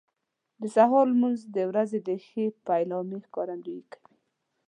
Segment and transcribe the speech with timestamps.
[0.61, 4.13] د سهار لمونځ د ورځې د ښې پیلامې ښکارندویي کوي.